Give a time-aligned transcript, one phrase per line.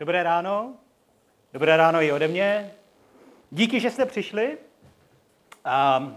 [0.00, 0.74] Dobré ráno.
[1.52, 2.70] Dobré ráno i ode mě.
[3.50, 4.58] Díky, že jste přišli.
[5.64, 6.08] A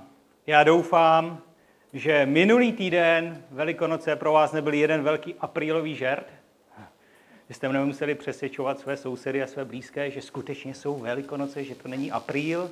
[0.48, 1.42] já doufám,
[1.94, 6.34] že minulý týden Velikonoce pro vás nebyl jeden velký aprílový žert.
[7.50, 11.88] Že jste nemuseli přesvědčovat své sousedy a své blízké, že skutečně jsou Velikonoce, že to
[11.88, 12.72] není apríl.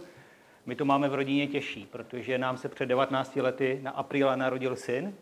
[0.66, 4.76] My to máme v rodině těžší, protože nám se před 19 lety na apríla narodil
[4.76, 5.16] syn.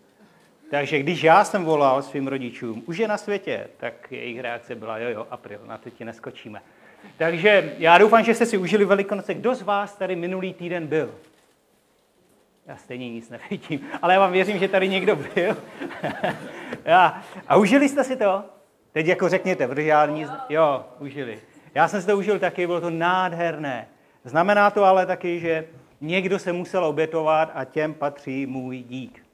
[0.70, 4.98] Takže když já jsem volal svým rodičům, už je na světě, tak jejich reakce byla,
[4.98, 6.62] jo, jo, apríl, na to ti neskočíme.
[7.18, 9.34] Takže já doufám, že jste si užili Velikonoce.
[9.34, 11.16] Kdo z vás tady minulý týden byl?
[12.68, 15.58] Já stejně nic nevidím, ale já vám věřím, že tady někdo byl.
[16.86, 17.24] já.
[17.48, 18.44] A užili jste si to?
[18.92, 20.30] Teď jako řekněte, protože já nic...
[20.50, 21.40] Jo, užili.
[21.76, 23.88] Já jsem si to užil taky, bylo to nádherné.
[24.24, 25.68] Znamená to ale taky, že
[26.02, 29.29] někdo se musel obětovat a těm patří můj dík.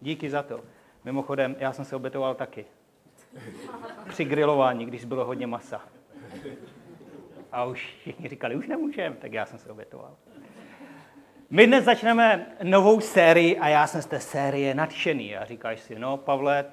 [0.00, 0.60] Díky za to.
[1.04, 2.64] Mimochodem, já jsem se obětoval taky.
[4.08, 5.80] Při grilování, když bylo hodně masa.
[7.52, 10.16] A už všichni říkali, už nemůžeme, tak já jsem se obětoval.
[11.50, 15.36] My dnes začneme novou sérii a já jsem z té série nadšený.
[15.36, 16.64] A říkáš si, no Pavle,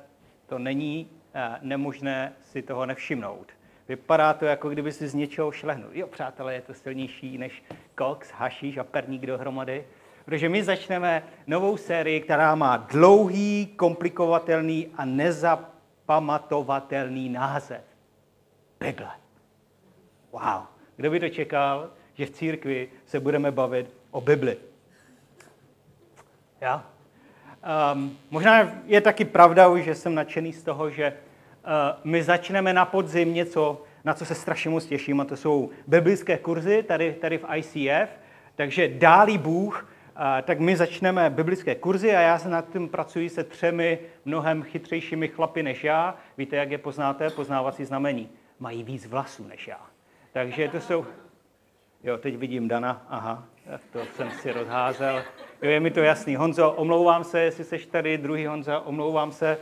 [0.46, 3.52] to není eh, nemožné si toho nevšimnout.
[3.88, 5.90] Vypadá to, jako kdyby si z něčeho šlehnul.
[5.94, 7.64] Jo, přátelé, je to silnější než
[7.96, 9.86] koks, hašíš a perník dohromady.
[10.28, 17.82] Protože my začneme novou sérii, která má dlouhý, komplikovatelný a nezapamatovatelný název.
[18.80, 19.12] Bible.
[20.32, 20.62] Wow.
[20.96, 24.58] Kdo by to čekal, že v církvi se budeme bavit o Bibli?
[26.62, 26.86] Já?
[27.94, 31.18] Um, možná je taky pravda, že jsem nadšený z toho, že uh,
[32.04, 36.38] my začneme na podzim něco, na co se strašně moc těším, a to jsou biblické
[36.38, 38.10] kurzy tady, tady v ICF.
[38.56, 39.97] Takže dálí Bůh,
[40.42, 45.28] tak my začneme biblické kurzy a já se nad tím pracuji se třemi mnohem chytřejšími
[45.28, 46.16] chlapy než já.
[46.38, 47.30] Víte, jak je poznáte?
[47.30, 48.30] Poznávací znamení.
[48.60, 49.80] Mají víc vlasů než já.
[50.34, 51.06] Takže to jsou...
[52.04, 53.44] Jo, teď vidím Dana, aha,
[53.92, 55.24] to jsem si rozházel.
[55.62, 56.36] Jo, je mi to jasný.
[56.36, 59.58] Honzo, omlouvám se, jestli jsi tady, druhý Honza, omlouvám se,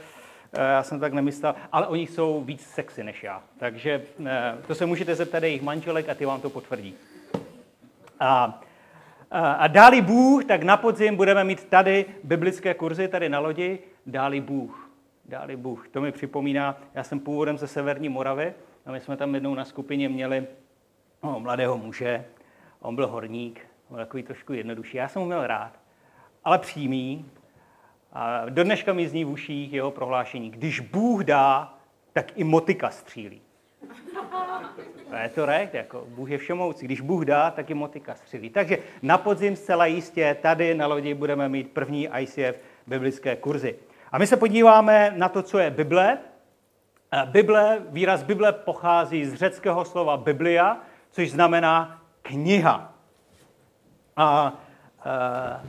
[0.54, 3.44] eh, já jsem tak nemyslel, ale oni jsou víc sexy než já.
[3.58, 6.96] Takže eh, to se můžete zeptat jejich manželek a ty vám to potvrdí.
[8.20, 8.62] A,
[9.32, 14.42] a, dáli Bůh, tak na podzim budeme mít tady biblické kurzy, tady na lodi, dáli
[14.42, 14.92] Bůh.
[15.26, 15.88] Dáli Bůh.
[15.88, 18.54] To mi připomíná, já jsem původem ze Severní Moravy
[18.86, 20.48] a my jsme tam jednou na skupině měli
[21.24, 22.26] no, mladého muže,
[22.80, 24.98] on byl horník, byl takový trošku jednodušší.
[24.98, 25.80] Já jsem ho měl rád,
[26.44, 27.26] ale přímý.
[28.14, 30.50] A do dneška mi zní v uších jeho prohlášení.
[30.50, 31.78] Když Bůh dá,
[32.14, 33.42] tak i motika střílí.
[35.16, 36.86] To je to rek, jako Bůh je všemoucí.
[36.86, 38.50] Když Bůh dá, tak i motika střílí.
[38.50, 43.76] Takže na podzim zcela jistě tady na lodi budeme mít první ICF biblické kurzy.
[44.12, 46.18] A my se podíváme na to, co je Bible.
[47.26, 50.82] Bible, výraz Bible pochází z řeckého slova Biblia,
[51.12, 52.94] což znamená kniha.
[54.16, 54.54] A,
[55.04, 55.62] a,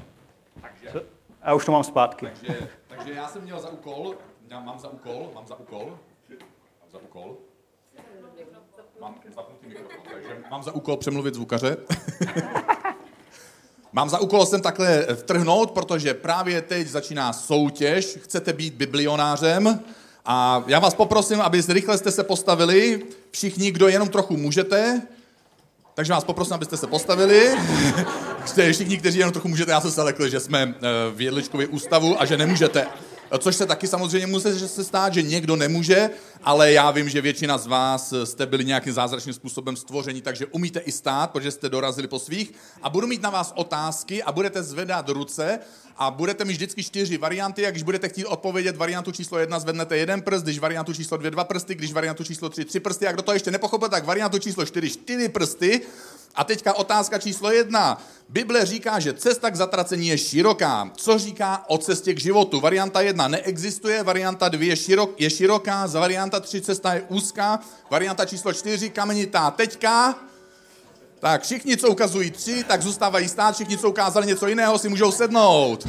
[0.92, 1.02] co?
[1.42, 2.26] a už to mám zpátky.
[2.26, 4.14] Takže, takže já jsem měl za úkol,
[4.48, 5.98] já mám za úkol, mám za úkol,
[6.80, 7.36] mám za úkol,
[9.00, 11.76] mám zapnutý mikrofon, takže mám za úkol přemluvit zvukaře.
[13.92, 18.18] Mám za úkol sem takhle vtrhnout, protože právě teď začíná soutěž.
[18.22, 19.80] Chcete být biblionářem?
[20.24, 23.02] A já vás poprosím, aby rychle jste se postavili.
[23.30, 25.02] Všichni, kdo jenom trochu můžete.
[25.94, 27.54] Takže vás poprosím, abyste se postavili.
[28.72, 30.80] Všichni, kteří jenom trochu můžete, já jsem se lekl, že jsme eh,
[31.14, 32.86] v Jedličkově ústavu a že nemůžete.
[33.38, 36.10] Což se taky samozřejmě musí se stát, že někdo nemůže,
[36.42, 40.80] ale já vím, že většina z vás jste byli nějakým zázračným způsobem stvoření, takže umíte
[40.80, 42.52] i stát, protože jste dorazili po svých.
[42.82, 45.58] A budu mít na vás otázky a budete zvedat ruce
[45.96, 49.96] a budete mít vždycky čtyři varianty a když budete chtít odpovědět variantu číslo jedna, zvednete
[49.96, 53.12] jeden prst, když variantu číslo dvě, dva prsty, když variantu číslo tři, tři prsty a
[53.12, 55.80] kdo to ještě nepochopil, tak variantu číslo čtyři, čtyři prsty.
[56.36, 58.02] A teďka otázka číslo jedna.
[58.28, 60.90] Bible říká, že cesta k zatracení je široká.
[60.96, 62.60] Co říká o cestě k životu?
[62.60, 67.60] Varianta jedna neexistuje, varianta dvě je, širok, je široká, varianta tři cesta je úzká,
[67.90, 69.50] varianta číslo čtyři kamenitá.
[69.50, 70.14] Teďka
[71.20, 75.12] tak všichni, co ukazují tři, tak zůstávají stát, všichni, co ukázali něco jiného, si můžou
[75.12, 75.88] sednout.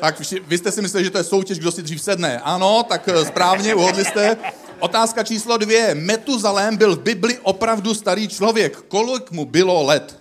[0.00, 2.40] Tak vy jste si mysleli, že to je soutěž, kdo si dřív sedne.
[2.40, 4.36] Ano, tak eh, správně, uhodli jste.
[4.80, 5.94] Otázka číslo dvě.
[5.94, 8.82] Metuzalém byl v Bibli opravdu starý člověk.
[8.88, 10.18] Kolik mu bylo let?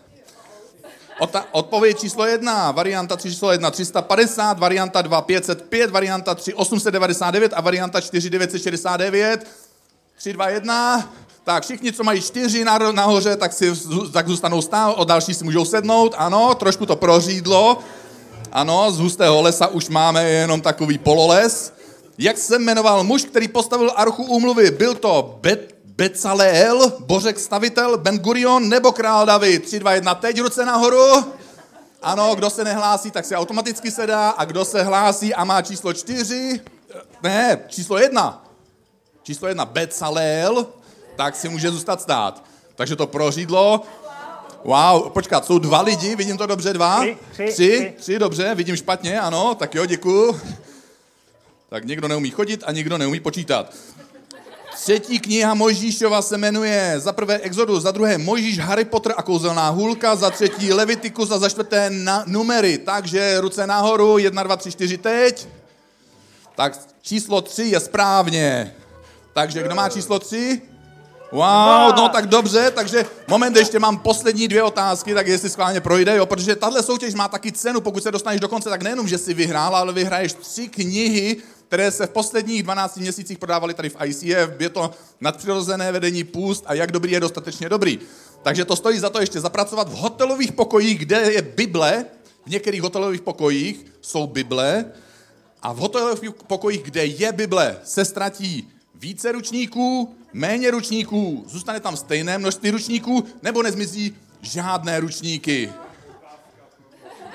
[1.20, 7.62] Ota- odpověď číslo jedna, varianta číslo jedna 350, varianta 2 505, varianta 3 899 a
[7.62, 9.48] varianta 4 969.
[10.18, 11.14] 3, 2, 1.
[11.44, 13.72] Tak všichni, co mají čtyři nahoře, tak, si,
[14.14, 16.16] tak zůstanou stál, o další si můžou sednout.
[16.18, 17.80] Ano, trošku to prořídlo.
[18.52, 21.75] Ano, z hustého lesa už máme jenom takový pololes.
[22.18, 24.72] Jak se jmenoval muž, který postavil archu úmluvy?
[24.72, 29.66] Byl to Bet, Becaleel, Bořek stavitel, Ben Gurion nebo král David?
[29.66, 31.34] 3, 2, 1, teď ruce nahoru.
[32.02, 34.30] Ano, kdo se nehlásí, tak se automaticky sedá.
[34.30, 36.62] A kdo se hlásí a má číslo 4,
[37.24, 38.46] ne, číslo 1.
[39.24, 40.68] Číslo 1, Becaleel,
[41.16, 42.44] tak si může zůstat stát.
[42.76, 43.82] Takže to prořídlo.
[44.64, 47.00] Wow, počkat, jsou dva lidi, vidím to dobře, dva?
[47.00, 47.94] Tři, tři, tři, tři.
[47.98, 50.40] tři dobře, vidím špatně, ano, tak jo, děkuju.
[51.70, 53.74] Tak někdo neumí chodit a někdo neumí počítat.
[54.76, 59.70] Třetí kniha Mojžíšova se jmenuje za prvé Exodus, za druhé Mojžíš, Harry Potter a kouzelná
[59.70, 62.78] hůlka, za třetí Levitikus a za čtvrté na, numery.
[62.78, 65.48] Takže ruce nahoru, jedna, dva, tři, čtyři, teď.
[66.56, 68.76] Tak číslo tři je správně.
[69.34, 70.62] Takže kdo má číslo tři?
[71.32, 76.18] Wow, no tak dobře, takže moment, ještě mám poslední dvě otázky, tak jestli schválně projde,
[76.18, 79.18] jo, protože tahle soutěž má taky cenu, pokud se dostaneš do konce, tak nejenom, že
[79.18, 81.38] si vyhrál, ale vyhraješ tři knihy,
[81.76, 84.92] které se v posledních 12 měsících prodávaly tady v ICF, je to
[85.22, 88.00] nadpřirozené vedení půst a jak dobrý je dostatečně dobrý.
[88.44, 92.06] Takže to stojí za to ještě zapracovat v hotelových pokojích, kde je Bible,
[92.46, 94.86] v některých hotelových pokojích jsou Bible,
[95.62, 101.98] a v hotelových pokojích, kde je Bible, se ztratí více ručníků, méně ručníků, zůstane tam
[101.98, 105.74] stejné množství ručníků, nebo nezmizí žádné ručníky.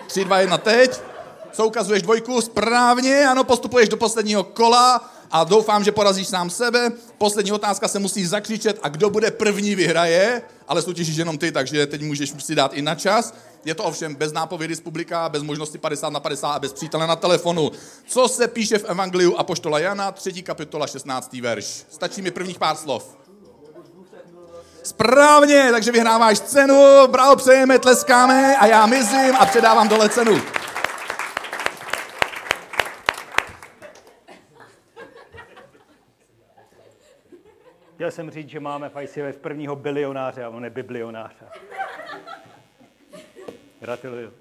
[0.06, 1.09] 3, 2, 1, teď.
[1.52, 2.40] Co ukazuješ dvojku?
[2.40, 6.92] Správně, ano, postupuješ do posledního kola a doufám, že porazíš sám sebe.
[7.18, 11.86] Poslední otázka se musí zakřičet a kdo bude první vyhraje, ale soutěžíš jenom ty, takže
[11.86, 13.34] teď můžeš si dát i na čas.
[13.64, 17.06] Je to ovšem bez nápovědy z publika, bez možnosti 50 na 50 a bez přítele
[17.06, 17.70] na telefonu.
[18.06, 20.42] Co se píše v Evangeliu Apoštola Jana, 3.
[20.42, 21.32] kapitola, 16.
[21.32, 21.84] verš.
[21.90, 23.16] Stačí mi prvních pár slov.
[24.82, 30.40] Správně, takže vyhráváš cenu, bravo, přejeme, tleskáme a já mizím a předávám dole cenu.
[38.00, 38.90] Chtěl jsem říct, že máme
[39.32, 41.44] v prvního bilionáře a on je biblionáře.
[43.80, 44.32] Gratuluju.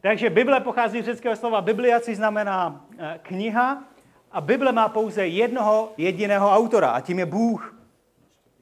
[0.00, 3.84] Takže Bible pochází z řeckého slova Biblia, což znamená eh, kniha.
[4.32, 7.74] A Bible má pouze jednoho jediného autora a tím je Bůh.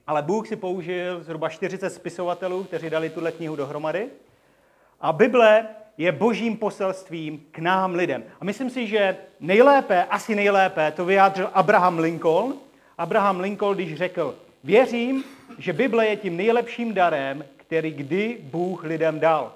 [0.06, 4.09] Ale Bůh si použil zhruba 40 spisovatelů, kteří dali tuhle knihu dohromady.
[5.00, 5.69] A Bible
[5.99, 8.25] je božím poselstvím k nám lidem.
[8.41, 12.68] A myslím si, že nejlépe, asi nejlépe to vyjádřil Abraham Lincoln.
[12.99, 15.25] Abraham Lincoln, když řekl, věřím,
[15.59, 19.55] že Bible je tím nejlepším darem, který kdy Bůh lidem dal.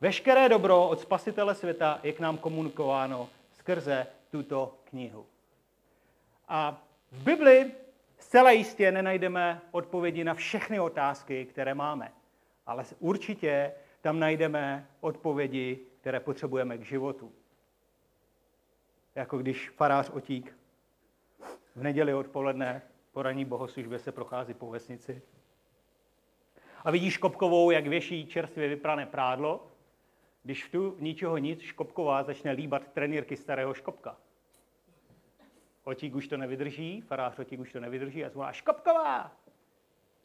[0.00, 5.26] Veškeré dobro od spasitele světa je k nám komunikováno skrze tuto knihu.
[6.48, 6.82] A
[7.12, 7.72] v Bibli
[8.18, 12.12] zcela jistě nenajdeme odpovědi na všechny otázky, které máme.
[12.66, 17.32] Ale určitě tam najdeme odpovědi, které potřebujeme k životu.
[19.14, 20.56] Jako když farář Otík
[21.76, 22.82] v neděli odpoledne
[23.12, 25.22] po ranní bohoslužbě se prochází po vesnici
[26.84, 29.66] a vidí Škopkovou, jak věší čerstvě vyprané prádlo,
[30.42, 34.16] když v tu ničeho nic Škopková začne líbat trenýrky starého Škopka.
[35.84, 39.32] Otík už to nevydrží, farář Otík už to nevydrží a zvolá Škopková,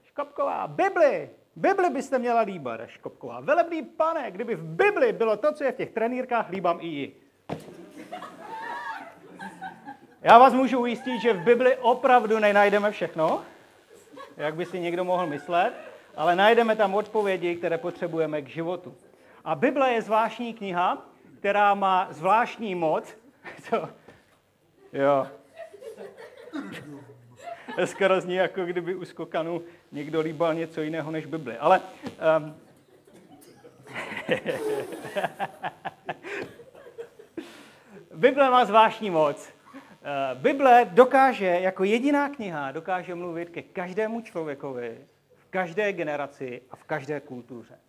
[0.03, 2.81] Škopková, Bibli, Bibli byste měla líbat.
[2.85, 6.87] Škopková, velebný pane, kdyby v Bibli bylo to, co je v těch trenýrkách, líbám i
[6.87, 7.21] ji.
[10.23, 13.41] Já vás můžu ujistit, že v Bibli opravdu nenajdeme všechno,
[14.37, 15.73] jak by si někdo mohl myslet,
[16.15, 18.95] ale najdeme tam odpovědi, které potřebujeme k životu.
[19.45, 21.05] A Bible je zvláštní kniha,
[21.39, 23.17] která má zvláštní moc.
[23.69, 23.89] Co?
[24.93, 25.27] Jo.
[27.85, 29.61] Skoro zní, jako kdyby u skokanu
[29.91, 31.57] někdo líbal něco jiného než Bibli.
[31.57, 31.81] Ale
[32.37, 32.55] um,
[38.15, 39.60] Bible má zvláštní moc.
[40.03, 46.75] Eh, Bible dokáže, jako jediná kniha, dokáže mluvit ke každému člověkovi, v každé generaci a
[46.75, 47.79] v každé kultuře.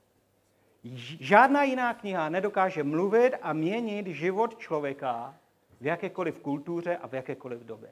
[1.21, 5.35] Žádná jiná kniha nedokáže mluvit a měnit život člověka
[5.81, 7.91] v jakékoliv kultuře a v jakékoliv době.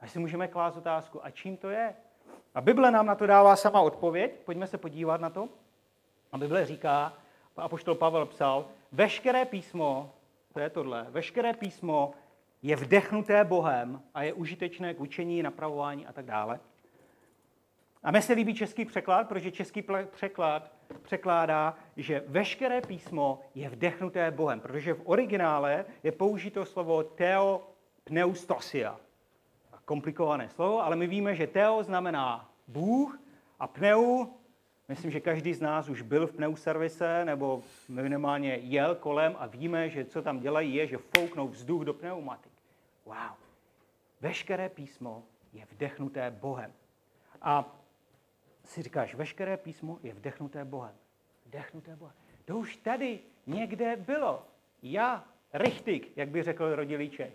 [0.00, 1.94] A si můžeme klást otázku, a čím to je?
[2.54, 4.32] A Bible nám na to dává sama odpověď.
[4.44, 5.48] Pojďme se podívat na to.
[6.32, 7.12] A Bible říká,
[7.56, 10.12] a poštol Pavel psal, veškeré písmo,
[10.52, 12.14] to je tohle, veškeré písmo
[12.62, 16.60] je vdechnuté Bohem a je užitečné k učení, napravování a tak dále.
[18.02, 20.72] A mně se líbí český překlad, protože český překlad
[21.02, 27.62] překládá, že veškeré písmo je vdechnuté Bohem, protože v originále je použito slovo teo
[28.04, 29.00] pneustosia.
[29.84, 33.20] Komplikované slovo, ale my víme, že teo znamená Bůh
[33.60, 34.26] a pneu,
[34.88, 39.90] myslím, že každý z nás už byl v pneuservise nebo minimálně jel kolem a víme,
[39.90, 42.52] že co tam dělají je, že fouknou vzduch do pneumatik.
[43.04, 43.36] Wow.
[44.20, 46.72] Veškeré písmo je vdechnuté Bohem.
[47.42, 47.76] A
[48.64, 50.94] si říkáš, veškeré písmo je vdechnuté Bohem.
[51.46, 52.14] Vdechnuté Bohem.
[52.44, 54.46] To už tady někde bylo.
[54.82, 57.32] Já, richtig, jak by řekl rodilý Čech.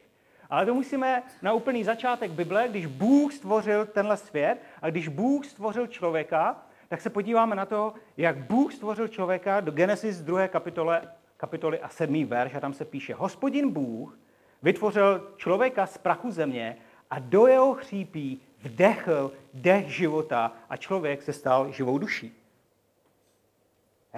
[0.50, 5.46] Ale to musíme na úplný začátek Bible, když Bůh stvořil tenhle svět a když Bůh
[5.46, 10.48] stvořil člověka, tak se podíváme na to, jak Bůh stvořil člověka do Genesis 2.
[10.48, 11.02] kapitole,
[11.38, 12.26] kapitoly a 7.
[12.26, 14.18] verš a tam se píše, hospodin Bůh
[14.62, 16.78] vytvořil člověka z prachu země
[17.10, 22.36] a do jeho chřípí vdechl dech života a člověk se stal živou duší.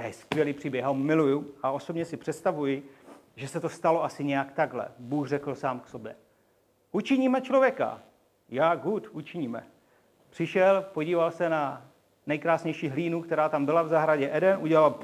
[0.06, 2.90] Je skvělý příběh, ho miluju a osobně si představuji,
[3.36, 4.88] že se to stalo asi nějak takhle.
[5.00, 6.16] Bůh řekl sám k sobě.
[6.92, 8.02] Učiníme člověka.
[8.50, 9.68] Já, good, učiníme.
[10.30, 11.93] Přišel, podíval se na
[12.28, 14.96] nejkrásnější hlínu, která tam byla v zahradě Eden, udělal...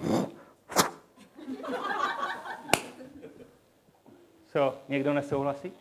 [4.47, 5.71] Co, někdo nesouhlasí?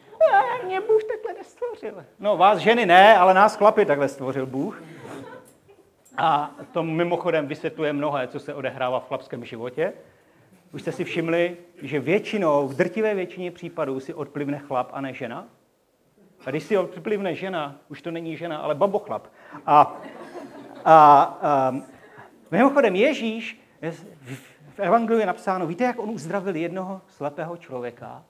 [0.64, 2.04] Mě Bůh takhle nestvořil.
[2.18, 4.82] No, vás ženy ne, ale nás chlapy takhle stvořil Bůh.
[6.16, 9.92] A to mimochodem vysvětluje mnohé, co se odehrává v chlapském životě.
[10.72, 15.14] Už jste si všimli, že většinou, v drtivé většině případů si odplivne chlap a ne
[15.14, 15.46] žena?
[16.46, 19.26] A když si odplivne žena, už to není žena, ale babochlap.
[19.66, 19.96] A,
[20.84, 21.74] a, a
[22.50, 23.60] mimochodem Ježíš,
[24.68, 28.24] v Evangeliu je napsáno, víte, jak on uzdravil jednoho slepého člověka?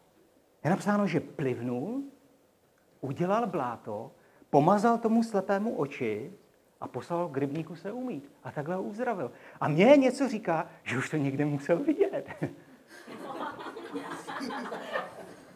[0.65, 2.03] Je napsáno, že plivnul,
[3.01, 4.11] udělal bláto,
[4.51, 6.33] pomazal tomu slepému oči
[6.81, 8.33] a poslal k rybníku se umít.
[8.45, 9.31] A takhle ho uzdravil.
[9.61, 12.29] A mě něco říká, že už to někde musel vidět.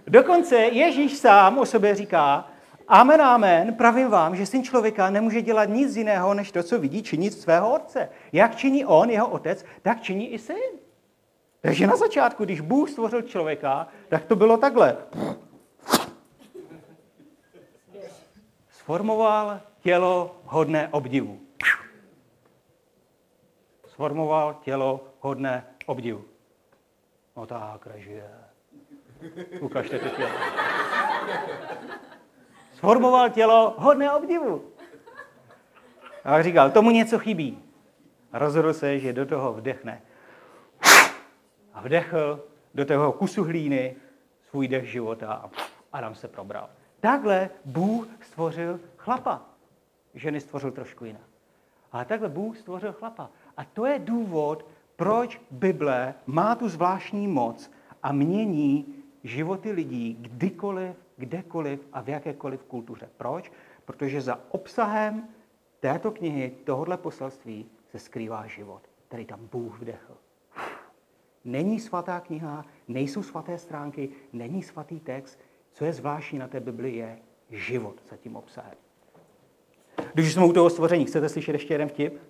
[0.07, 2.52] Dokonce Ježíš sám o sobě říká,
[2.93, 7.03] Amen, amen, pravím vám, že syn člověka nemůže dělat nic jiného, než to, co vidí
[7.03, 8.09] činit svého otce.
[8.33, 10.79] Jak činí on, jeho otec, tak činí i syn.
[11.61, 14.97] Takže na začátku, když Bůh stvořil člověka, tak to bylo takhle.
[18.71, 21.41] Sformoval tělo hodné obdivu.
[23.89, 26.25] Sformoval tělo hodné obdivu.
[27.37, 28.31] No tak, režie.
[29.61, 30.31] Ukažte to tělo.
[32.83, 34.65] Sformoval tělo hodné obdivu.
[36.25, 37.59] A říkal, tomu něco chybí.
[38.33, 40.03] A rozhodl se, že do toho vdechne.
[41.75, 43.97] A vdechl do toho kusu hlíny
[44.51, 45.51] svůj dech života a
[45.93, 46.71] Adam se probral.
[47.01, 49.43] Takhle Bůh stvořil chlapa.
[50.15, 51.29] Ženy stvořil trošku jinak.
[51.93, 53.31] Ale takhle Bůh stvořil chlapa.
[53.57, 57.71] A to je důvod, proč Bible má tu zvláštní moc
[58.03, 63.09] a mění životy lidí kdykoliv, kdekoliv a v jakékoliv kultuře.
[63.17, 63.53] Proč?
[63.85, 65.29] Protože za obsahem
[65.81, 70.17] této knihy, tohohle poselství, se skrývá život, který tam Bůh vdechl.
[71.45, 75.39] Není svatá kniha, nejsou svaté stránky, není svatý text.
[75.73, 77.19] Co je zvláštní na té Bibli, je
[77.51, 78.75] život za tím obsahem.
[80.15, 82.21] Když jsme u toho stvoření, chcete slyšet ještě jeden vtip?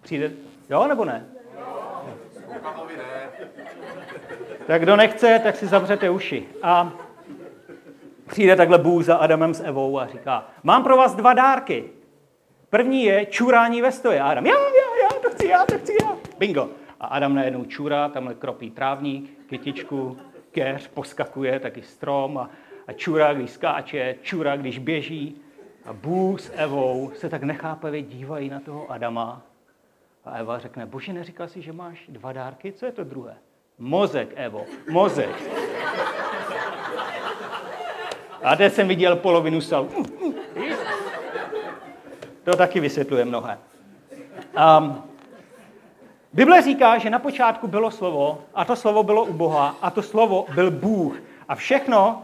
[0.00, 0.32] Přijde?
[0.70, 1.26] Jo, nebo ne?
[4.66, 6.48] Tak kdo nechce, tak si zavřete uši.
[6.62, 6.92] A
[8.32, 11.84] přijde takhle Bůh za Adamem s Evou a říká, mám pro vás dva dárky.
[12.70, 14.20] První je čurání ve stoje.
[14.20, 16.16] A Adam, já, já, já, to chci, já, to chci, já.
[16.38, 16.68] Bingo.
[17.00, 20.16] A Adam najednou čurá, tamhle kropí trávník, kytičku,
[20.50, 22.50] keř, poskakuje, taky strom a,
[22.86, 25.40] a čurá, když skáče, čurá, když běží.
[25.84, 29.42] A Bůh s Evou se tak nechápavě dívají na toho Adama.
[30.24, 32.72] A Eva řekne, bože, neříkal jsi, že máš dva dárky?
[32.72, 33.36] Co je to druhé?
[33.78, 35.42] Mozek, Evo, mozek.
[38.42, 39.88] A teď jsem viděl polovinu salu.
[42.44, 43.58] To taky vysvětluje mnohé.
[44.78, 45.02] Um,
[46.32, 50.02] Bible říká, že na počátku bylo slovo a to slovo bylo u Boha a to
[50.02, 51.16] slovo byl Bůh.
[51.48, 52.22] A všechno,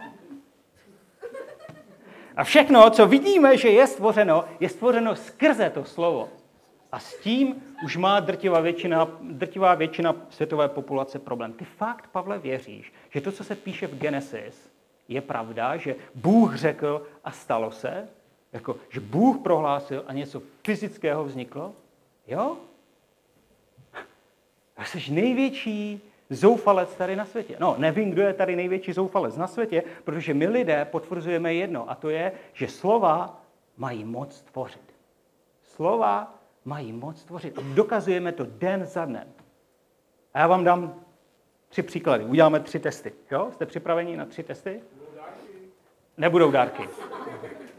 [2.36, 6.28] a všechno, co vidíme, že je stvořeno, je stvořeno skrze to slovo.
[6.92, 11.52] A s tím už má drtivá většina, drtivá většina světové populace problém.
[11.52, 14.70] Ty fakt, Pavle, věříš, že to, co se píše v Genesis,
[15.08, 18.08] je pravda, že Bůh řekl a stalo se?
[18.52, 21.72] Jako, že Bůh prohlásil a něco fyzického vzniklo?
[22.26, 22.56] Jo?
[24.76, 26.00] A jsi největší
[26.30, 27.56] zoufalec tady na světě.
[27.60, 31.94] No, nevím, kdo je tady největší zoufalec na světě, protože my lidé potvrzujeme jedno, a
[31.94, 33.42] to je, že slova
[33.76, 34.94] mají moc tvořit.
[35.62, 36.34] Slova
[36.64, 37.58] mají moc tvořit.
[37.58, 39.28] A dokazujeme to den za dnem.
[40.34, 40.94] A já vám dám
[41.68, 42.24] tři příklady.
[42.24, 43.12] Uděláme tři testy.
[43.30, 43.50] Jo?
[43.52, 44.80] Jste připraveni na tři testy?
[46.18, 46.88] Nebudou dárky.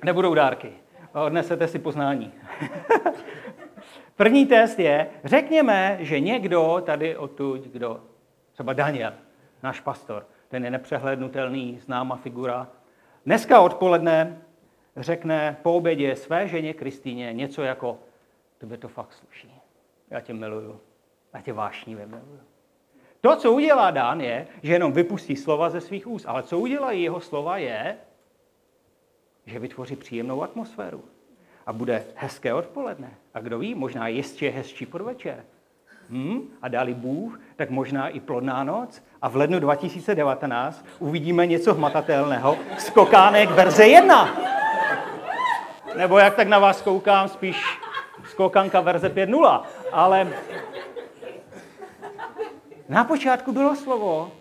[0.04, 0.74] Nebudou dárky.
[1.14, 2.34] Odnesete si poznání.
[4.16, 8.02] První test je, řekněme, že někdo tady odtud, kdo,
[8.52, 9.14] třeba Daniel,
[9.64, 12.68] náš pastor, ten je nepřehlednutelný, známá figura,
[13.26, 14.42] dneska odpoledne
[14.98, 17.98] řekne po obědě své ženě Kristýně něco jako,
[18.58, 19.54] tebe to fakt sluší.
[20.10, 20.80] Já tě miluju.
[21.34, 22.40] Já tě vášnivě miluju.
[23.22, 26.26] To, co udělá Dan, je, že jenom vypustí slova ze svých úst.
[26.28, 27.98] Ale co udělají jeho slova je,
[29.50, 31.04] že vytvoří příjemnou atmosféru.
[31.66, 33.12] A bude hezké odpoledne.
[33.34, 35.44] A kdo ví, možná ještě hezčí podvečer.
[36.10, 36.42] Hmm?
[36.62, 39.04] A dali Bůh, tak možná i plodná noc.
[39.22, 42.58] A v lednu 2019 uvidíme něco hmatatelného.
[42.78, 44.38] Skokánek verze 1.
[45.98, 47.80] Nebo jak tak na vás koukám, spíš
[48.24, 49.62] skokanka verze 5.0.
[49.92, 50.34] Ale
[52.90, 54.32] na počátku bylo slovo,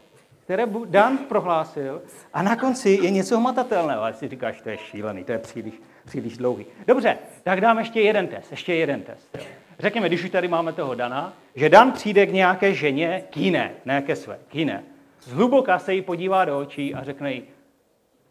[0.48, 2.02] které Dan prohlásil,
[2.34, 4.02] a na konci je něco hmatatelného.
[4.02, 5.74] Ale si říkáš, to je šílený, to je příliš,
[6.04, 6.66] příliš dlouhý.
[6.86, 9.38] Dobře, tak dám ještě jeden test, ještě jeden test.
[9.78, 13.70] Řekněme, když už tady máme toho Dana, že Dan přijde k nějaké ženě, k jiné,
[13.84, 14.84] ne ke své, k jiné.
[15.22, 17.42] Zhluboka se jí podívá do očí a řekne jí,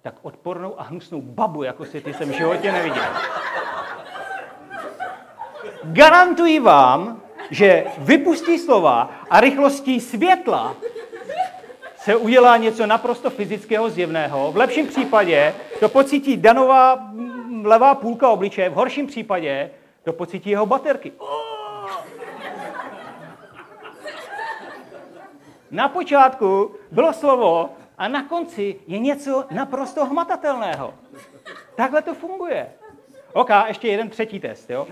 [0.02, 3.04] tak odpornou a hnusnou babu, jako si ty jsem v životě neviděl.
[5.84, 7.22] Garantuji vám,
[7.52, 10.76] že vypustí slova a rychlostí světla
[12.08, 14.52] se udělá něco naprosto fyzického, zjevného.
[14.52, 17.12] V lepším případě to pocítí Danová
[17.64, 19.72] levá půlka obličeje, v horším případě
[20.04, 21.12] to pocítí jeho baterky.
[25.72, 30.94] Na počátku bylo slovo a na konci je něco naprosto hmatatelného.
[31.76, 32.70] Takhle to funguje.
[33.34, 34.70] OK, ještě jeden třetí test.
[34.70, 34.88] Jo?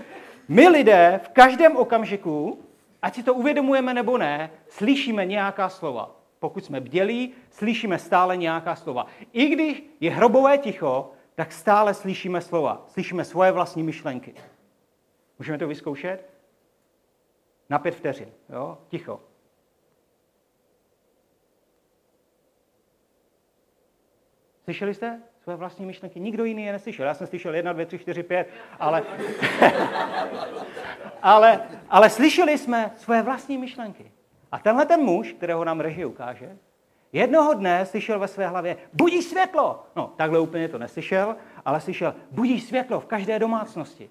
[0.48, 2.58] My lidé v každém okamžiku,
[3.02, 6.15] ať si to uvědomujeme nebo ne, slyšíme nějaká slova.
[6.46, 9.06] Pokud jsme bdělí, slyšíme stále nějaká slova.
[9.32, 12.84] I když je hrobové ticho, tak stále slyšíme slova.
[12.88, 14.34] Slyšíme svoje vlastní myšlenky.
[15.38, 16.30] Můžeme to vyzkoušet?
[17.70, 18.32] Na pět vteřin.
[18.48, 18.78] Jo?
[18.88, 19.20] Ticho.
[24.64, 26.20] Slyšeli jste své vlastní myšlenky?
[26.20, 27.06] Nikdo jiný je neslyšel.
[27.06, 29.02] Já jsem slyšel jedna, dvě, tři, čtyři, pět, ale...
[31.22, 34.15] ale, ale slyšeli jsme své vlastní myšlenky.
[34.56, 36.58] A tenhle ten muž, kterého nám režie ukáže,
[37.12, 39.86] jednoho dne slyšel ve své hlavě, budí světlo.
[39.96, 44.10] No, takhle úplně to neslyšel, ale slyšel, budí světlo v každé domácnosti.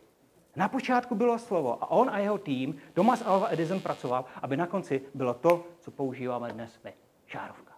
[0.55, 4.67] Na počátku bylo slovo a on a jeho tým, Thomas Alva Edison pracoval, aby na
[4.67, 6.93] konci bylo to, co používáme dnes my.
[7.27, 7.73] Žárovka.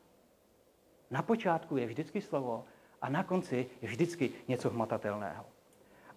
[1.11, 2.65] Na počátku je vždycky slovo
[3.01, 5.45] a na konci je vždycky něco hmatatelného.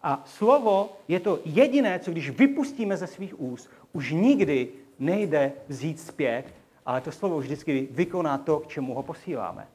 [0.02, 4.68] A slovo je to jediné, co když vypustíme ze svých úst, už nikdy
[5.00, 6.44] nejde vzít zpět,
[6.86, 9.68] ale to slovo vždycky vykoná to, k čemu ho posíláme.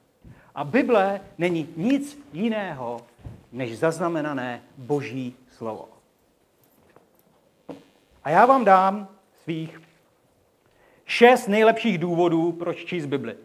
[0.56, 3.02] A Bible není nic jiného,
[3.52, 5.90] než zaznamenané boží slovo.
[8.24, 9.08] A já vám dám
[9.44, 9.82] svých
[11.06, 13.36] šest nejlepších důvodů, proč číst Bibli.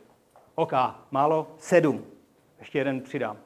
[0.55, 0.73] OK,
[1.11, 2.05] málo, sedm.
[2.59, 3.37] Ještě jeden přidám.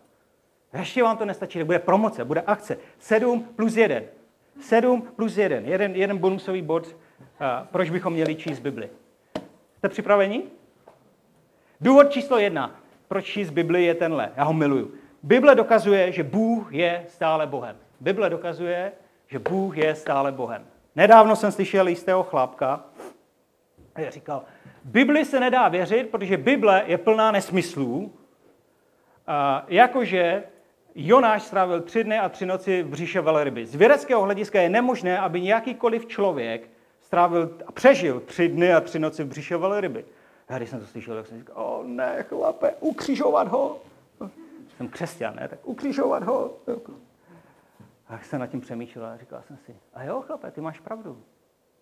[0.78, 2.78] Ještě vám to nestačí, bude promoce, bude akce.
[2.98, 4.04] Sedm plus jeden.
[4.60, 5.64] Sedm plus jeden.
[5.64, 6.96] Jeden, jeden bonusový bod,
[7.70, 8.90] proč bychom měli číst Bibli.
[9.76, 10.42] Jste připraveni?
[11.80, 14.32] Důvod číslo jedna, proč číst Bibli, je tenhle.
[14.36, 14.92] Já ho miluju.
[15.22, 17.76] Bible dokazuje, že Bůh je stále Bohem.
[18.00, 18.92] Bible dokazuje,
[19.26, 20.66] že Bůh je stále Bohem.
[20.96, 22.84] Nedávno jsem slyšel jistého chlápka,
[23.94, 24.42] a říkal,
[24.84, 28.12] Bibli se nedá věřit, protože Bible je plná nesmyslů,
[29.68, 30.42] jakože
[30.94, 33.66] Jonáš strávil tři dny a tři noci v břiše velryby.
[33.66, 36.70] Z vědeckého hlediska je nemožné, aby nějakýkoliv člověk
[37.14, 40.04] strávil a přežil tři dny a tři noci v břiše velryby.
[40.48, 43.80] Já když jsem to slyšel, tak jsem říkal, o ne, chlape, ukřižovat ho.
[44.76, 45.48] Jsem křesťan, ne?
[45.48, 46.50] Tak ukřižovat ho.
[48.08, 51.22] A jsem nad tím přemýšlel a říkal jsem si, a jo, chlape, ty máš pravdu.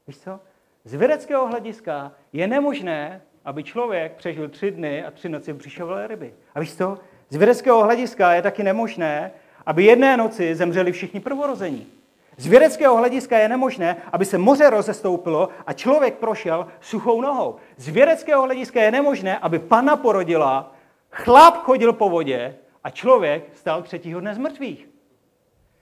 [0.06, 0.40] Víš co?
[0.84, 5.84] Z vědeckého hlediska je nemožné, aby člověk přežil tři dny a tři noci v břiše
[6.06, 6.34] ryby.
[6.54, 6.98] A víš co?
[7.28, 9.32] Z vědeckého hlediska je taky nemožné,
[9.66, 12.01] aby jedné noci zemřeli všichni prvorození.
[12.42, 17.56] Z vědeckého hlediska je nemožné, aby se moře rozestoupilo a člověk prošel suchou nohou.
[17.76, 20.74] Z vědeckého hlediska je nemožné, aby pana porodila,
[21.10, 24.88] chlap chodil po vodě a člověk stal třetího dne z mrtvých.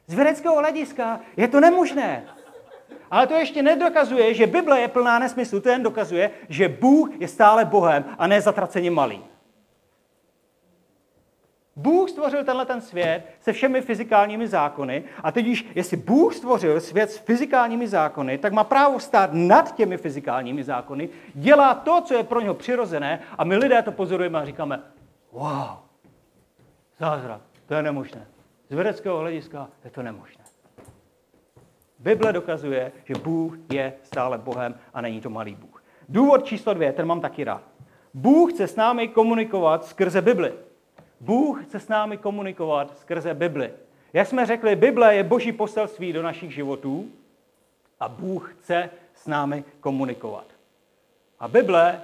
[0.07, 2.25] Z vědeckého hlediska je to nemožné.
[3.11, 5.61] Ale to ještě nedokazuje, že Bible je plná nesmyslu.
[5.61, 9.25] To jen dokazuje, že Bůh je stále Bohem a ne zatraceně malý.
[11.81, 16.81] Bůh stvořil tenhle ten svět se všemi fyzikálními zákony a teď už, jestli Bůh stvořil
[16.81, 22.15] svět s fyzikálními zákony, tak má právo stát nad těmi fyzikálními zákony, dělá to, co
[22.15, 24.81] je pro něho přirozené a my lidé to pozorujeme a říkáme,
[25.33, 25.69] wow,
[26.99, 28.27] zázrak, to je nemožné.
[28.71, 30.45] Z vědeckého hlediska je to nemožné.
[31.99, 35.83] Bible dokazuje, že Bůh je stále Bohem a není to malý Bůh.
[36.09, 37.63] Důvod číslo dvě, ten mám taky rád.
[38.15, 40.53] Bůh chce s námi komunikovat skrze Bibli.
[41.21, 43.73] Bůh chce s námi komunikovat skrze Bibli.
[44.13, 47.11] Jak jsme řekli, Bible je boží poselství do našich životů
[48.01, 50.47] a Bůh chce s námi komunikovat.
[51.41, 52.03] A Bible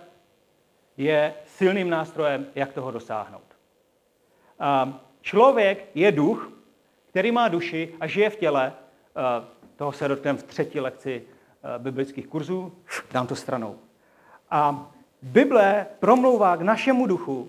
[0.97, 3.57] je silným nástrojem, jak toho dosáhnout.
[5.21, 6.53] Člověk je duch,
[7.11, 8.73] který má duši a žije v těle.
[9.77, 11.23] Toho se dotkneme v třetí lekci
[11.79, 12.73] biblických kurzů.
[13.13, 13.79] Dám to stranou.
[14.51, 14.91] A
[15.23, 17.49] Bible promlouvá k našemu duchu,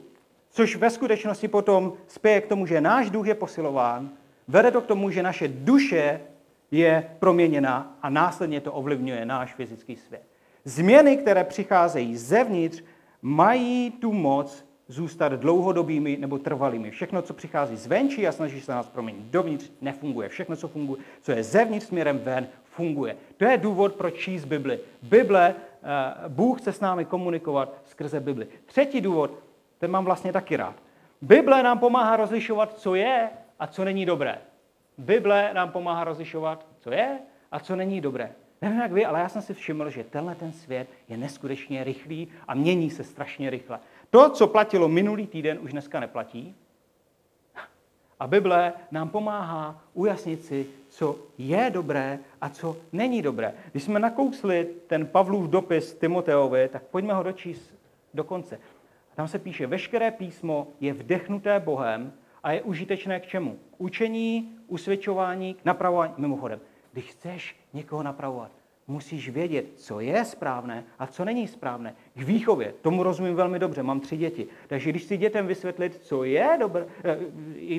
[0.57, 4.09] což ve skutečnosti potom spěje k tomu, že náš duch je posilován,
[4.47, 6.21] vede to k tomu, že naše duše
[6.71, 10.21] je proměněna a následně to ovlivňuje náš fyzický svět.
[10.65, 12.83] Změny, které přicházejí zevnitř,
[13.21, 16.91] mají tu moc zůstat dlouhodobými nebo trvalými.
[16.91, 20.29] Všechno, co přichází zvenčí a snaží se nás proměnit dovnitř, nefunguje.
[20.29, 23.17] Všechno, co funguje, co je zevnitř směrem ven, funguje.
[23.37, 24.79] To je důvod, proč číst Bibli.
[25.01, 28.47] Bible, eh, Bůh chce s námi komunikovat skrze Bibli.
[28.65, 30.75] Třetí důvod, ten mám vlastně taky rád.
[31.21, 34.41] Bible nám pomáhá rozlišovat, co je a co není dobré.
[34.97, 37.19] Bible nám pomáhá rozlišovat, co je
[37.51, 38.31] a co není dobré.
[38.61, 42.27] Nevím jak vy, ale já jsem si všiml, že tenhle ten svět je neskutečně rychlý
[42.47, 43.79] a mění se strašně rychle.
[44.09, 46.55] To, co platilo minulý týden, už dneska neplatí.
[48.19, 53.53] A Bible nám pomáhá ujasnit si, co je dobré a co není dobré.
[53.71, 57.73] Když jsme nakousli ten Pavlův dopis Timoteovi, tak pojďme ho dočíst
[58.13, 58.59] do konce.
[59.17, 63.51] Tam se píše, veškeré písmo je vdechnuté Bohem a je užitečné k čemu?
[63.71, 66.13] K učení, usvědčování, k napravování.
[66.17, 66.59] Mimochodem,
[66.93, 68.51] když chceš někoho napravovat,
[68.87, 71.95] musíš vědět, co je správné a co není správné.
[72.13, 74.47] K výchově, tomu rozumím velmi dobře, mám tři děti.
[74.67, 77.17] Takže když chci dětem vysvětlit, co je dobré, eh,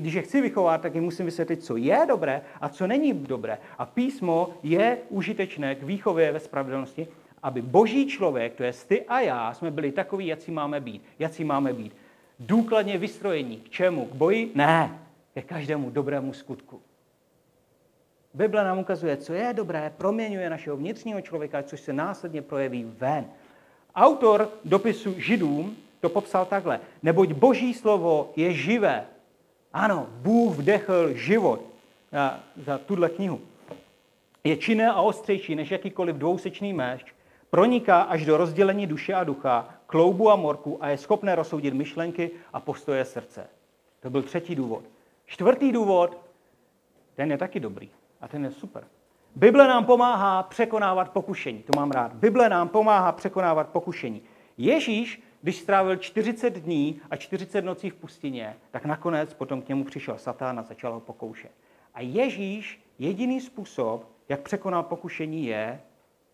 [0.01, 3.59] když je chci vychovat, tak jim musím vysvětlit, co je dobré a co není dobré.
[3.79, 7.09] A písmo je užitečné k výchově ve spravedlnosti,
[7.42, 11.03] aby boží člověk, to je ty a já, jsme byli takový, jaký máme být.
[11.18, 11.96] Jaký máme být.
[12.38, 13.57] Důkladně vystrojení.
[13.57, 14.07] K čemu?
[14.07, 14.53] K boji?
[14.55, 14.98] Ne.
[15.35, 16.81] Ke každému dobrému skutku.
[18.35, 23.24] Bible nám ukazuje, co je dobré, proměňuje našeho vnitřního člověka, což se následně projeví ven.
[23.94, 26.81] Autor dopisu Židům to popsal takhle.
[27.03, 29.07] Neboť boží slovo je živé.
[29.72, 31.61] Ano, Bůh vdechl život
[32.12, 33.40] za, za tuhle knihu.
[34.44, 37.05] Je činné a ostřejší než jakýkoliv dvousečný meš,
[37.50, 42.30] proniká až do rozdělení duše a ducha, kloubu a morku a je schopné rozsoudit myšlenky
[42.52, 43.46] a postoje srdce.
[44.00, 44.84] To byl třetí důvod.
[45.26, 46.18] Čtvrtý důvod,
[47.14, 47.90] ten je taky dobrý.
[48.20, 48.84] A ten je super.
[49.37, 51.62] Bible nám pomáhá překonávat pokušení.
[51.62, 52.14] To mám rád.
[52.14, 54.22] Bible nám pomáhá překonávat pokušení.
[54.56, 59.84] Ježíš, když strávil 40 dní a 40 nocí v pustině, tak nakonec potom k němu
[59.84, 61.50] přišel Satán a začal ho pokoušet.
[61.94, 65.80] A Ježíš, jediný způsob, jak překonal pokušení, je,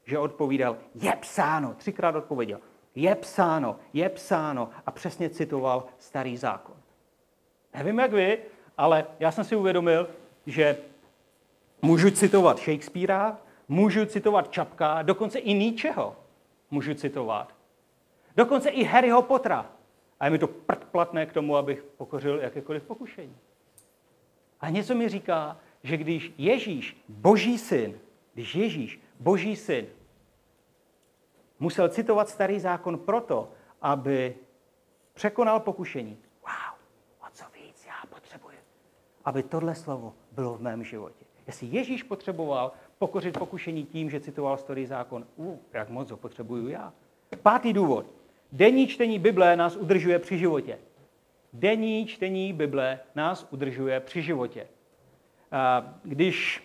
[0.04, 1.74] že odpovídal, je psáno.
[1.74, 2.60] Třikrát odpověděl,
[2.94, 4.68] je psáno, je psáno.
[4.86, 6.76] A přesně citoval starý zákon.
[7.74, 8.38] Nevím, jak vy,
[8.78, 10.08] ale já jsem si uvědomil,
[10.46, 10.76] že
[11.84, 13.38] Můžu citovat Shakespearea,
[13.68, 16.16] můžu citovat Čapka, dokonce i Nietzscheho
[16.70, 17.54] můžu citovat.
[18.36, 19.70] Dokonce i Harryho Pottera.
[20.20, 20.48] A je mi to
[20.90, 23.36] platné k tomu, abych pokořil jakékoliv pokušení.
[24.60, 27.98] A něco mi říká, že když Ježíš, boží syn,
[28.34, 29.86] když Ježíš, boží syn,
[31.58, 33.50] musel citovat starý zákon proto,
[33.82, 34.34] aby
[35.14, 36.18] překonal pokušení.
[36.42, 36.78] Wow,
[37.28, 38.56] o co víc já potřebuji,
[39.24, 41.24] aby tohle slovo bylo v mém životě.
[41.46, 46.68] Jestli Ježíš potřeboval pokořit pokušení tím, že citoval starý zákon, uh, jak moc ho potřebuju
[46.68, 46.92] já.
[47.42, 48.06] Pátý důvod.
[48.52, 50.78] Denní čtení Bible nás udržuje při životě.
[51.52, 54.66] Denní čtení Bible nás udržuje při životě.
[56.02, 56.62] Když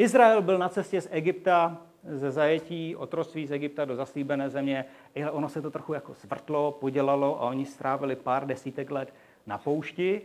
[0.00, 4.84] Izrael byl na cestě z Egypta, ze zajetí otroství z Egypta do zaslíbené země,
[5.30, 9.14] ono se to trochu jako zvrtlo, podělalo a oni strávili pár desítek let
[9.46, 10.22] na poušti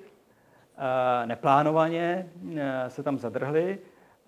[0.78, 3.80] Eh, neplánovaně eh, se tam zadrhli.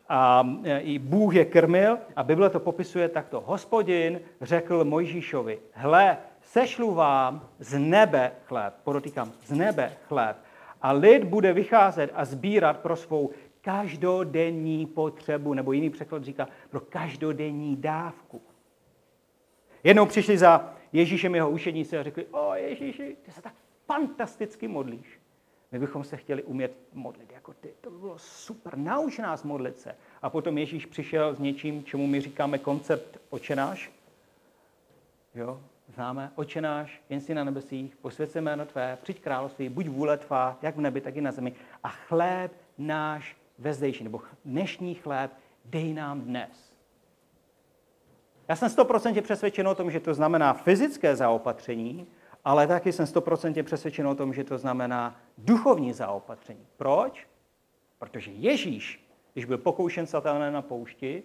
[0.10, 3.44] A eh, i Bůh je krmil a Bible to popisuje takto.
[3.46, 10.38] Hospodin řekl Mojžíšovi, hle, sešlu vám z nebe chléb, podotýkám, z nebe chléb.
[10.82, 13.30] A lid bude vycházet a sbírat pro svou
[13.68, 18.42] každodenní potřebu, nebo jiný překlad říká, pro každodenní dávku.
[19.84, 23.54] Jednou přišli za Ježíšem jeho učeníci a řekli, o Ježíši, ty se tak
[23.86, 25.20] fantasticky modlíš.
[25.72, 27.74] My bychom se chtěli umět modlit jako ty.
[27.82, 28.78] To by bylo super.
[28.78, 29.96] Nauč nás modlit se.
[30.22, 33.92] A potom Ježíš přišel s něčím, čemu my říkáme koncept očenáš.
[35.36, 40.18] Jo, známe očenáš, jen si na nebesích, posvěd se jméno tvé, přijď království, buď vůle
[40.18, 41.54] tvá, jak v nebi, tak i na zemi.
[41.84, 45.32] A chléb náš vezdejší, nebo dnešní chléb,
[45.66, 46.74] dej nám dnes.
[48.48, 52.08] Já jsem 100% přesvědčen o tom, že to znamená fyzické zaopatření,
[52.46, 56.68] ale taky jsem stoprocentně přesvědčen o tom, že to znamená duchovní zaopatření.
[56.78, 57.28] Proč?
[58.00, 61.24] Protože Ježíš, když byl pokoušen satanem na poušti,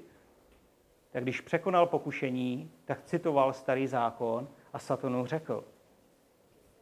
[1.11, 5.64] tak když překonal pokušení, tak citoval starý zákon a satanu řekl,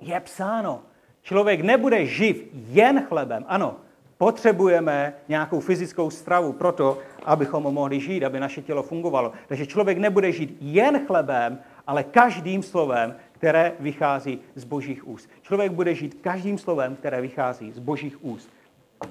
[0.01, 0.83] je psáno,
[1.23, 3.45] člověk nebude živ jen chlebem.
[3.49, 3.77] Ano,
[4.21, 9.33] potřebujeme nějakou fyzickou stravu proto, abychom mohli žít, aby naše tělo fungovalo.
[9.47, 15.31] Takže člověk nebude žít jen chlebem, ale každým slovem, které vychází z božích úst.
[15.43, 18.51] Člověk bude žít každým slovem, které vychází z božích úst.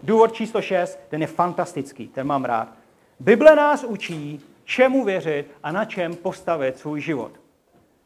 [0.04, 2.67] Důvod číslo 6, ten je fantastický, ten mám rád.
[3.19, 7.32] Bible nás učí, čemu věřit a na čem postavit svůj život.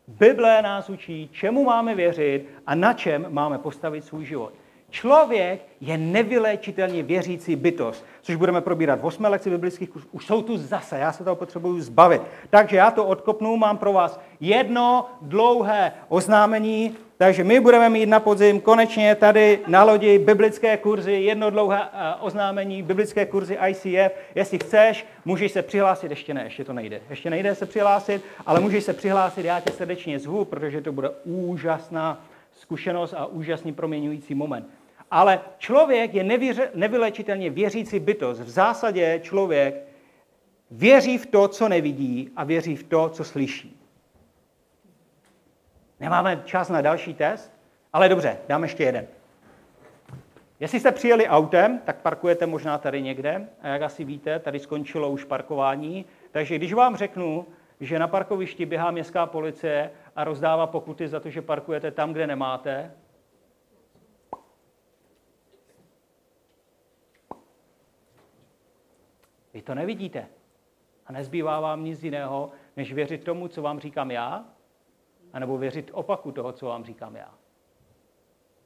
[0.08, 4.54] Bible nás učí, čemu máme věřit a na čem máme postavit svůj život.
[4.94, 10.58] Člověk je nevyléčitelně věřící bytost, což budeme probírat v osmé lekci biblických Už jsou tu
[10.58, 12.22] zase, já se toho potřebuju zbavit.
[12.50, 18.20] Takže já to odkopnu, mám pro vás jedno dlouhé oznámení, takže my budeme mít na
[18.20, 24.14] podzim konečně tady na lodi biblické kurzy, jedno dlouhé eh, oznámení, biblické kurzy ICF.
[24.36, 27.02] Jestli chceš, můžeš se přihlásit, ještě ne, ještě to nejde.
[27.10, 31.10] Ještě nejde se přihlásit, ale můžeš se přihlásit, já tě srdečně zvu, protože to bude
[31.24, 34.83] úžasná zkušenost a úžasný proměňující moment.
[35.14, 36.24] Ale člověk je
[36.74, 38.42] nevylečitelně věřící bytost.
[38.42, 39.76] V zásadě člověk
[40.72, 43.80] věří v to, co nevidí a věří v to, co slyší.
[46.00, 47.52] Nemáme čas na další test,
[47.94, 49.08] ale dobře, dám ještě jeden.
[50.60, 53.48] Jestli jste přijeli autem, tak parkujete možná tady někde.
[53.62, 56.06] A jak asi víte, tady skončilo už parkování.
[56.32, 57.46] Takže když vám řeknu,
[57.80, 62.28] že na parkovišti běhá městská policie a rozdává pokuty za to, že parkujete tam, kde
[62.28, 62.92] nemáte,
[69.54, 70.28] Vy to nevidíte.
[71.08, 74.46] A nezbývá vám nic jiného, než věřit tomu, co vám říkám já,
[75.34, 77.34] anebo věřit opaku toho, co vám říkám já.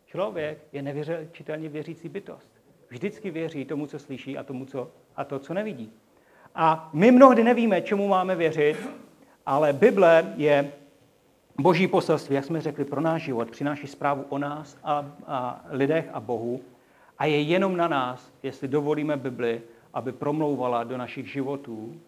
[0.05, 2.51] Člověk je nevěřitelně věřící bytost.
[2.89, 5.91] Vždycky věří tomu, co slyší a tomu, co, a to, co nevidí.
[6.55, 8.77] A my mnohdy nevíme, čemu máme věřit,
[9.45, 10.71] ale Bible je
[11.61, 13.51] boží poselství, jak jsme řekli, pro náš život.
[13.51, 16.61] Přináší zprávu o nás a, a lidech a Bohu.
[17.17, 19.61] A je jenom na nás, jestli dovolíme Bibli,
[19.97, 22.01] aby promlouvala do našich životů.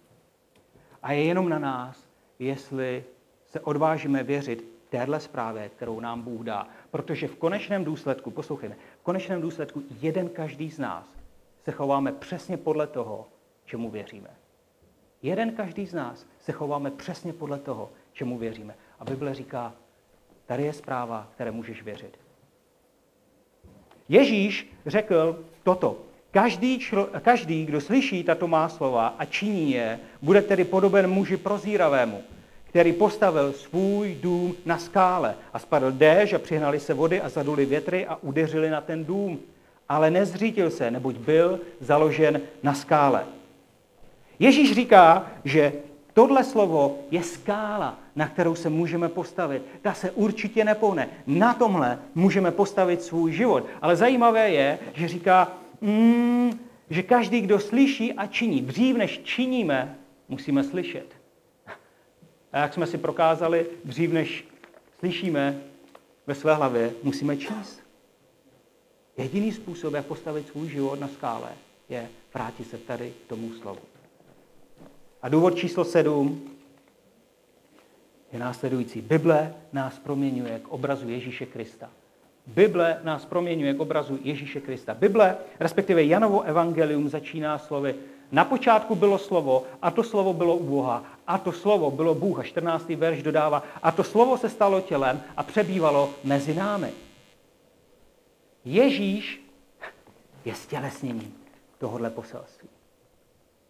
[1.04, 3.04] A je jenom na nás, jestli
[3.46, 6.68] se odvážíme věřit téhle zprávě, kterou nám Bůh dá.
[6.92, 11.16] Protože v konečném důsledku, poslouchejme, v konečném důsledku jeden každý z nás
[11.64, 13.28] se chováme přesně podle toho,
[13.66, 14.30] čemu věříme.
[15.22, 18.76] Jeden každý z nás se chováme přesně podle toho, čemu věříme.
[19.00, 19.74] A Bible říká,
[20.46, 22.20] tady je zpráva, které můžeš věřit.
[24.10, 26.09] Ježíš řekl toto.
[26.32, 31.38] Každý, člo, každý, kdo slyší tato má slova a činí je, bude tedy podoben muži
[31.38, 32.22] prozíravému,
[32.64, 37.66] který postavil svůj dům na skále a spadl déž a přihnali se vody a zaduli
[37.66, 39.40] větry a udeřili na ten dům.
[39.90, 43.26] Ale nezřítil se, neboť byl založen na skále.
[44.40, 45.74] Ježíš říká, že
[46.14, 49.62] tohle slovo je skála, na kterou se můžeme postavit.
[49.82, 51.10] Ta se určitě nepohne.
[51.28, 53.66] Na tomhle můžeme postavit svůj život.
[53.82, 59.98] Ale zajímavé je, že říká, mm, že každý, kdo slyší a činí, dřív než činíme,
[60.30, 61.16] musíme slyšet.
[62.52, 64.48] A jak jsme si prokázali, dřív než
[65.00, 65.62] slyšíme
[66.28, 67.84] ve své hlavě, musíme číst.
[69.18, 71.50] Jediný způsob, jak postavit svůj život na skále,
[71.90, 73.82] je vrátit se tady k tomu slovu.
[75.22, 76.50] A důvod číslo sedm
[78.32, 79.02] je následující.
[79.02, 81.90] Bible nás proměňuje k obrazu Ježíše Krista.
[82.54, 84.94] Bible nás proměňuje k obrazu Ježíše Krista.
[84.94, 87.96] Bible, respektive Janovo evangelium, začíná slovy
[88.32, 92.40] na počátku bylo slovo a to slovo bylo u Boha a to slovo bylo Bůh.
[92.40, 92.90] A 14.
[92.90, 96.92] verš dodává, a to slovo se stalo tělem a přebývalo mezi námi.
[98.66, 99.42] Ježíš
[100.46, 101.36] je stělesněním
[101.78, 102.70] tohohle poselství.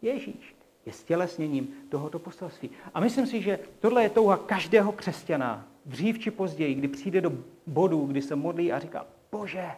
[0.01, 2.69] Ježíš je stělesněním tohoto poselství.
[2.93, 7.31] A myslím si, že tohle je touha každého křesťana, dřív či později, kdy přijde do
[7.67, 9.71] bodu, kdy se modlí a říká, bože,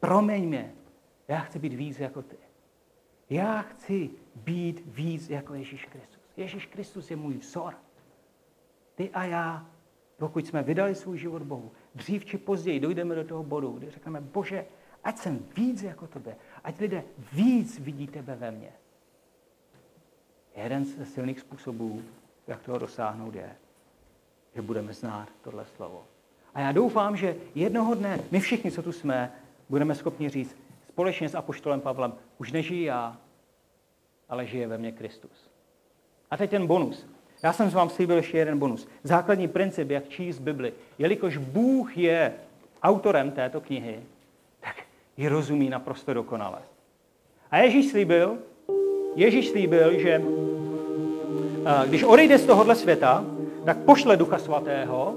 [0.00, 0.74] proměň mě,
[1.28, 2.36] já chci být víc jako ty.
[3.30, 6.22] Já chci být víc jako Ježíš Kristus.
[6.36, 7.74] Ježíš Kristus je můj vzor.
[8.94, 9.66] Ty a já,
[10.16, 14.20] pokud jsme vydali svůj život Bohu, dřív či později dojdeme do toho bodu, kdy řekneme,
[14.20, 14.66] bože,
[15.04, 18.72] ať jsem víc jako tebe, ať lidé víc vidí tebe ve mně.
[20.56, 22.02] Jeden ze silných způsobů,
[22.46, 23.56] jak toho dosáhnout, je,
[24.56, 26.04] že budeme znát tohle slovo.
[26.54, 29.32] A já doufám, že jednoho dne my všichni, co tu jsme,
[29.68, 30.56] budeme schopni říct
[30.88, 33.16] společně s Apoštolem Pavlem, už nežijí já,
[34.28, 35.50] ale žije ve mně Kristus.
[36.30, 37.06] A teď ten bonus.
[37.42, 38.88] Já jsem vám slíbil ještě jeden bonus.
[39.02, 40.72] Základní princip, jak číst Bibli.
[40.98, 42.34] Jelikož Bůh je
[42.82, 44.00] autorem této knihy,
[44.60, 44.76] tak
[45.16, 46.58] ji rozumí naprosto dokonale.
[47.50, 48.38] A Ježíš slíbil,
[49.16, 50.22] Ježíš slíbil, že
[51.86, 53.24] když odejde z tohohle světa,
[53.66, 55.14] tak pošle Ducha Svatého.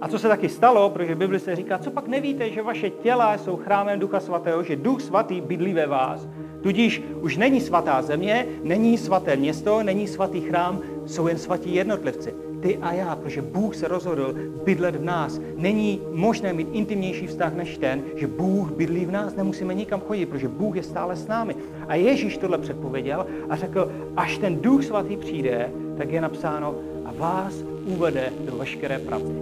[0.00, 3.38] A co se taky stalo, protože Bibli se říká, co pak nevíte, že vaše těla
[3.38, 6.28] jsou chrámem Ducha Svatého, že Duch Svatý bydlí ve vás.
[6.62, 12.34] Tudíž už není svatá země, není svaté město, není svatý chrám, jsou jen svatí jednotlivci
[12.60, 15.40] ty a já, protože Bůh se rozhodl bydlet v nás.
[15.56, 20.26] Není možné mít intimnější vztah než ten, že Bůh bydlí v nás, nemusíme nikam chodit,
[20.26, 21.54] protože Bůh je stále s námi.
[21.88, 26.74] A Ježíš tohle předpověděl a řekl, až ten Duch Svatý přijde, tak je napsáno
[27.20, 27.54] vás
[27.84, 29.34] uvede do veškeré pravdy.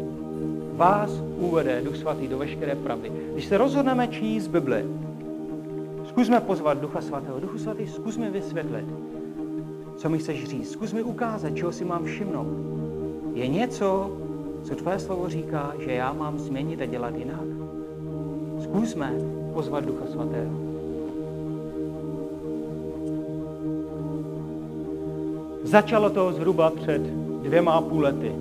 [0.75, 3.13] Vás uvede Duch Svatý do veškeré pravdy.
[3.33, 4.85] Když se rozhodneme číst Bibli,
[6.09, 7.41] zkusme pozvat Ducha Svatého.
[7.41, 8.87] Duchu Svatý, zkus mi vysvětlit,
[9.97, 10.71] co mi chceš říct.
[10.71, 12.79] Zkus mi ukázat, čeho si mám všimnout
[13.39, 14.11] je něco,
[14.63, 17.47] co tvé slovo říká, že já mám změnit a dělat jinak.
[18.63, 19.13] Zkusme
[19.55, 20.59] pozvat Ducha Svatého.
[25.63, 28.33] Začalo to zhruba před dvěma a půl lety.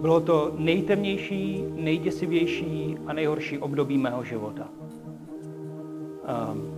[0.00, 4.68] Bylo to nejtemnější, nejděsivější a nejhorší období mého života.
[6.52, 6.76] Um,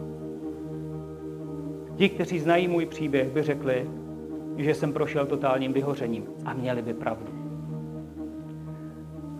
[1.97, 3.91] Ti, kteří znají můj příběh, by řekli,
[4.57, 7.33] že jsem prošel totálním vyhořením a měli by pravdu.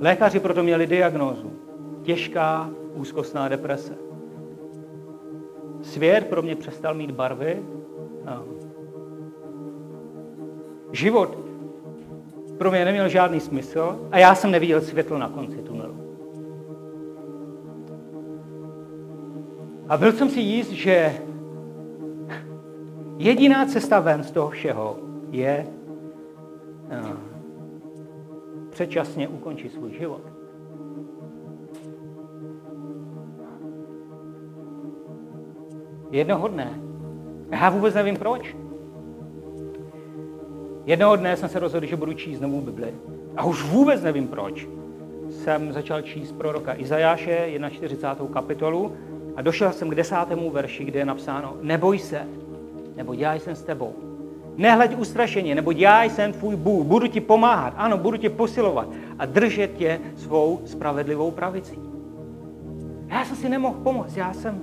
[0.01, 1.53] Lékaři proto měli diagnózu.
[2.03, 3.95] Těžká úzkostná deprese.
[5.83, 7.63] Svět pro mě přestal mít barvy.
[10.93, 11.39] Život
[12.59, 15.95] pro mě neměl žádný smysl a já jsem neviděl světlo na konci tunelu.
[19.89, 21.15] A byl jsem si jist, že
[23.19, 24.99] Jediná cesta ven z toho všeho
[25.31, 27.17] je uh,
[28.71, 30.23] předčasně ukončit svůj život.
[36.11, 36.81] Jednoho dne,
[37.51, 38.57] já vůbec nevím proč,
[40.87, 42.95] jednoho dne jsem se rozhodl, že budu číst znovu Bibli.
[43.37, 44.69] A už vůbec nevím proč.
[45.31, 48.27] Jsem začal číst proroka Izajáše, 41.
[48.33, 48.93] kapitolu,
[49.37, 52.27] a došel jsem k desátému verši, kde je napsáno, neboj se,
[52.97, 53.95] nebo já jsem s tebou.
[54.57, 59.27] Nehleď ustrašeně, nebo já jsem tvůj Bůh, budu ti pomáhat, ano, budu tě posilovat a
[59.27, 61.79] držet tě svou spravedlivou pravicí.
[63.09, 64.63] Já jsem si nemohl pomoct, já jsem,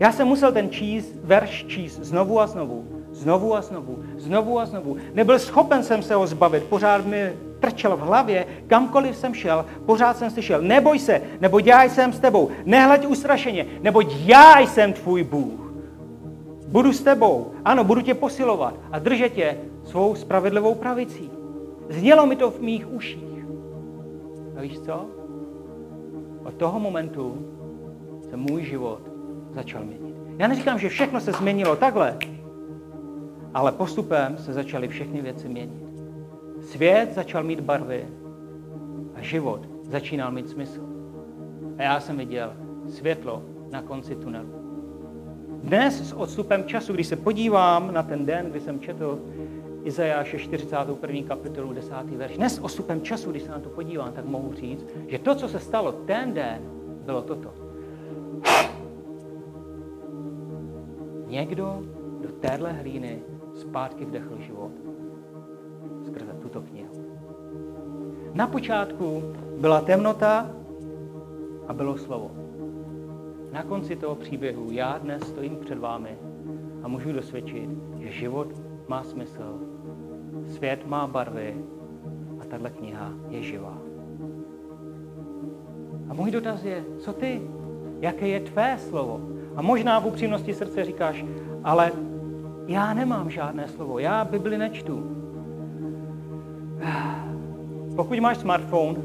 [0.00, 4.66] já jsem musel ten číst, verš číst znovu a znovu, znovu a znovu, znovu a
[4.66, 4.96] znovu.
[5.14, 10.16] Nebyl schopen jsem se ho zbavit, pořád mi trčel v hlavě, kamkoliv jsem šel, pořád
[10.16, 15.24] jsem slyšel, neboj se, nebo já jsem s tebou, nehleď ustrašeně, nebo já jsem tvůj
[15.24, 15.60] Bůh.
[16.68, 17.50] Budu s tebou.
[17.64, 21.30] Ano, budu tě posilovat a držet tě svou spravedlivou pravicí.
[21.88, 23.46] Znělo mi to v mých uších.
[24.56, 25.06] A víš co?
[26.44, 27.38] Od toho momentu
[28.30, 29.13] se můj život
[29.54, 30.16] začal měnit.
[30.38, 32.18] Já neříkám, že všechno se změnilo takhle,
[33.54, 35.84] ale postupem se začaly všechny věci měnit.
[36.60, 38.06] Svět začal mít barvy
[39.14, 40.80] a život začínal mít smysl.
[41.78, 42.52] A já jsem viděl
[42.88, 44.48] světlo na konci tunelu.
[45.62, 49.18] Dnes s odstupem času, když se podívám na ten den, kdy jsem četl
[49.84, 51.28] Izajáše 41.
[51.28, 51.92] kapitolu 10.
[52.16, 55.34] verš, dnes s odstupem času, když se na to podívám, tak mohu říct, že to,
[55.34, 56.58] co se stalo ten den,
[57.04, 57.63] bylo toto.
[61.26, 61.82] Někdo
[62.20, 63.22] do téhle hlíny
[63.54, 64.72] zpátky vdechl život
[66.06, 66.94] skrze tuto knihu.
[68.32, 69.22] Na počátku
[69.60, 70.50] byla temnota
[71.68, 72.44] a bylo slovo
[73.54, 76.18] na konci toho příběhu já dnes stojím před vámi
[76.82, 78.48] a můžu dosvědčit, že život
[78.88, 79.60] má smysl,
[80.46, 81.64] svět má barvy
[82.40, 83.78] a tahle kniha je živá.
[86.08, 87.42] A můj dotaz je, co ty?
[88.00, 89.20] Jaké je tvé slovo?
[89.56, 91.24] A možná v upřímnosti srdce říkáš,
[91.64, 91.92] ale
[92.66, 95.16] já nemám žádné slovo, já Bibli nečtu.
[97.96, 98.98] Pokud máš smartphone,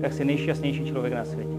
[0.00, 1.58] tak jsi nejšťastnější člověk na světě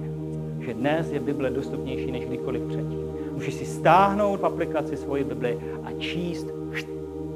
[0.70, 3.00] že dnes je Bible dostupnější než kdykoliv předtím.
[3.34, 6.48] Můžeš si stáhnout v aplikaci svoji Bibli a číst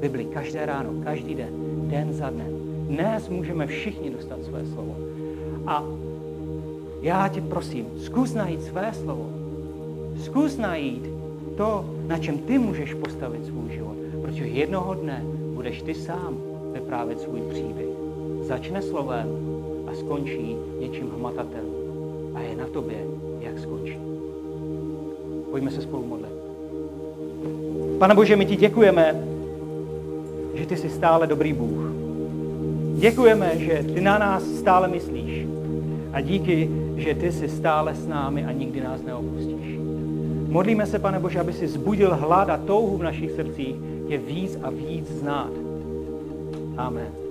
[0.00, 1.54] Bibli každé ráno, každý den,
[1.90, 2.52] den za dnem.
[2.88, 4.96] Dnes můžeme všichni dostat své slovo.
[5.66, 5.84] A
[7.00, 9.43] já tě prosím, zkus najít své slovo.
[10.16, 11.10] Zkus najít
[11.56, 13.96] to, na čem ty můžeš postavit svůj život.
[14.22, 16.36] Protože jednoho dne budeš ty sám
[16.72, 17.88] vyprávět svůj příběh.
[18.42, 19.28] Začne slovem
[19.86, 21.74] a skončí něčím hmatatelným.
[22.34, 22.96] A je na tobě,
[23.40, 23.98] jak skončí.
[25.50, 26.32] Pojďme se spolu modlit.
[27.98, 29.24] Pane Bože, my ti děkujeme,
[30.54, 31.92] že ty jsi stále dobrý Bůh.
[32.94, 35.46] Děkujeme, že ty na nás stále myslíš.
[36.12, 39.73] A díky, že ty jsi stále s námi a nikdy nás neopustíš.
[40.54, 43.74] Modlíme se, pane Bože, aby si zbudil hlad a touhu v našich srdcích
[44.08, 45.50] tě víc a víc znát.
[46.76, 47.23] Amen.